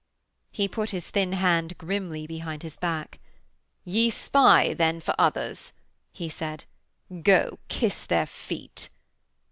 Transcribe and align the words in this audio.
He 0.51 0.67
put 0.67 0.89
his 0.89 1.11
thin 1.11 1.33
hand 1.33 1.77
grimly 1.77 2.25
behind 2.25 2.63
his 2.63 2.75
back. 2.75 3.19
'Ye 3.85 4.09
spy, 4.09 4.73
then, 4.73 4.99
for 4.99 5.13
others,' 5.19 5.73
he 6.11 6.27
said. 6.27 6.65
'Go 7.21 7.59
kiss 7.67 8.05
their 8.05 8.25
feet.' 8.25 8.89